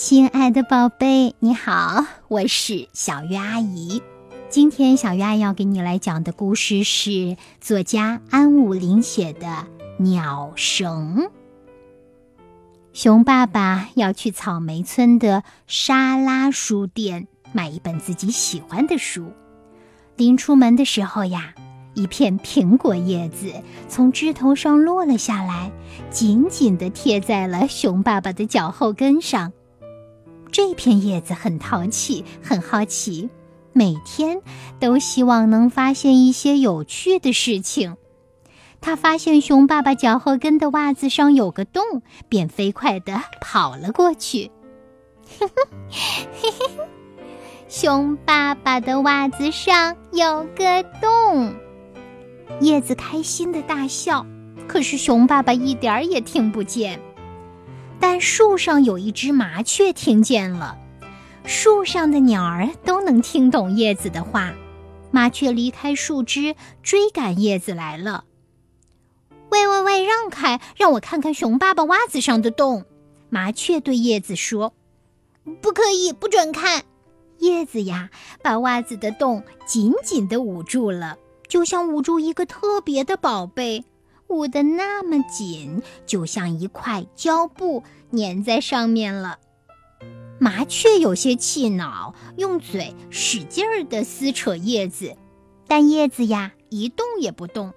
[0.00, 4.00] 亲爱的宝贝，你好，我是小月阿姨。
[4.48, 9.46] 今天小月阿姨要给你来讲的故事是作家安武林写的
[10.02, 11.16] 《鸟绳》。
[12.94, 19.30] 熊爸爸要去草莓村的沙拉书店买一本自己喜欢的书。
[20.16, 21.52] 临出门的时候呀，
[21.92, 23.52] 一片苹果叶子
[23.86, 25.70] 从枝头上落了下来，
[26.08, 29.52] 紧紧地贴在了熊爸爸的脚后跟上。
[30.52, 33.28] 这片叶子很淘气，很好奇，
[33.72, 34.42] 每天
[34.78, 37.96] 都希望能发现一些有趣的事情。
[38.80, 41.82] 他发现熊爸爸脚后跟的袜子上有个洞，
[42.28, 44.50] 便飞快地跑了过去。
[45.38, 46.70] 嘿嘿嘿嘿，
[47.68, 51.54] 熊爸爸的袜子上有个洞，
[52.60, 54.26] 叶子开心的大笑。
[54.66, 57.00] 可是熊爸爸一点儿也听不见。
[58.00, 60.78] 但树上有一只麻雀听见了，
[61.44, 64.52] 树上的鸟儿都能听懂叶子的话。
[65.12, 68.24] 麻雀离开树枝，追赶叶子来了。
[69.50, 72.84] 喂喂喂，让开，让我看看熊爸爸袜子上的洞。
[73.28, 74.72] 麻雀对叶子说
[75.60, 76.84] ：“不可以，不准看。”
[77.38, 78.10] 叶子呀，
[78.42, 83.84] 把袜子的洞紧紧地捂住了，就像捂住一个特别的宝贝。
[84.30, 89.38] 捂得那么紧，就像一块胶布粘在上面了。
[90.38, 95.16] 麻雀有些气恼，用嘴使劲儿地撕扯叶子，
[95.66, 97.74] 但叶子呀一动也不动。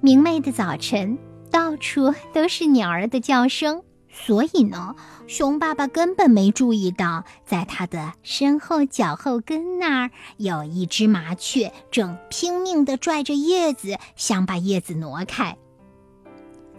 [0.00, 1.18] 明媚的早晨，
[1.50, 3.82] 到处都是鸟儿的叫声。
[4.12, 4.96] 所以呢，
[5.28, 15.56] 熊爸爸根本没注意到，在他的身后脚后跟那儿有一只麻雀，正拼命地拽着叶子，想把叶子挪开。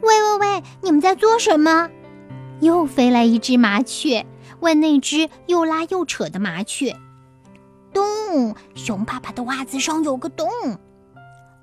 [0.02, 1.90] 喂喂喂，你们在做什么？
[2.60, 4.26] 又飞来一只麻雀，
[4.60, 6.96] 问那只又拉又扯的麻雀
[7.94, 10.48] ：“洞，熊爸爸的袜子上有个洞，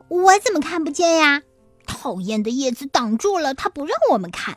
[0.08, 1.42] 我怎么看不见呀？
[1.86, 4.56] 讨厌的叶子挡住了，它不让我们看。”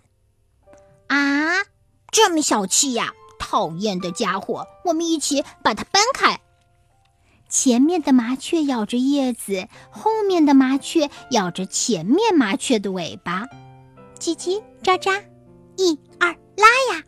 [1.12, 1.66] 啊，
[2.10, 3.12] 这么小气呀！
[3.38, 6.40] 讨厌的家伙，我们一起把它搬开。
[7.50, 13.46] 前面的麻雀咬着叶子，后面的麻雀咬着前面麻雀的尾巴，
[14.18, 15.22] 叽叽喳喳，
[15.76, 17.04] 一二拉呀！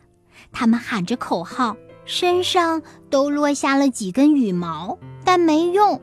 [0.52, 6.02] 他们喊着口号，身上都落下了几根羽毛，但没用。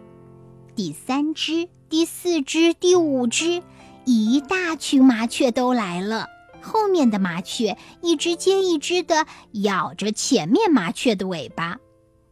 [0.75, 3.61] 第三只、第四只、第五只，
[4.05, 6.25] 一大群麻雀都来了。
[6.61, 11.77] 后面的麻雀一只接一只的咬着前面麻雀的尾巴，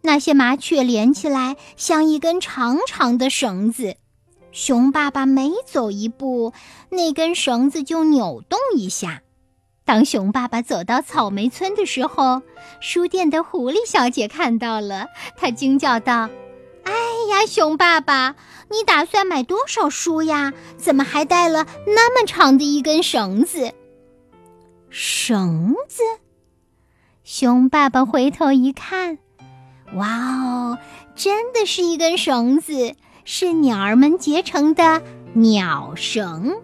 [0.02, 3.96] 那些麻雀连起来像一根长长的绳子。
[4.52, 6.54] 熊爸爸每走一步，
[6.90, 9.22] 那根绳子就扭动一下。
[9.86, 12.42] 当熊爸爸走到草莓村的时候，
[12.80, 16.30] 书店的狐狸小姐看到了，她惊叫道
[16.86, 16.94] ：“哎
[17.30, 18.36] 呀，熊爸爸，
[18.70, 20.54] 你打算买多少书呀？
[20.78, 23.72] 怎么还带了那么长的一根绳子？”
[24.90, 26.02] 绳子，
[27.24, 29.20] 熊爸爸回头一看，
[29.94, 30.08] 哇
[30.44, 30.80] 哦，
[31.16, 36.56] 真的是一根绳子，是鸟儿们结成的鸟绳。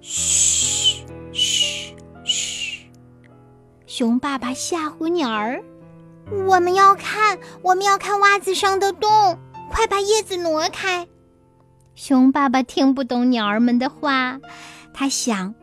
[0.00, 2.86] 嘘嘘嘘，
[3.86, 5.60] 熊爸爸吓唬鸟儿
[6.46, 9.36] ：“我们要看，我们要看袜子上的洞，
[9.68, 11.08] 快把叶子挪开。”
[11.96, 14.38] 熊爸爸听不懂鸟儿们的话，
[14.94, 15.56] 他想。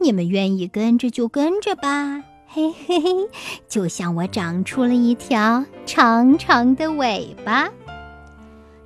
[0.00, 3.28] 你们愿意跟着就跟着吧，嘿嘿嘿，
[3.68, 7.70] 就像我长出了一条长长的尾巴，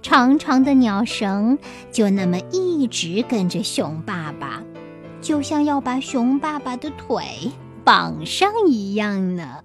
[0.02, 1.56] 长长的鸟绳
[1.92, 4.60] 就那么一直跟着熊爸爸，
[5.20, 7.22] 就像要把熊爸爸的腿
[7.84, 9.60] 绑上一样呢。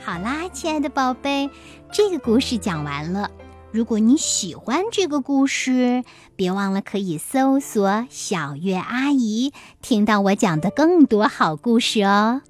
[0.00, 1.48] 好啦，亲爱的宝贝，
[1.92, 3.30] 这个故事讲完了。
[3.72, 6.02] 如果你喜欢这个故事，
[6.34, 12.42] 别忘了可以搜索“小月阿姨”，听到我讲的更多好故事哦。